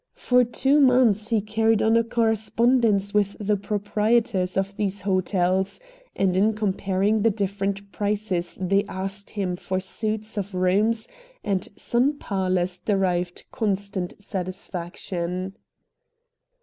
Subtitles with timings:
[0.17, 5.79] For two months he carried on a correspondence with the proprietors of these hotels;
[6.15, 11.07] and in comparing the different prices they asked him for suites of rooms
[11.43, 15.53] and sun parlors derived constant satisfaction.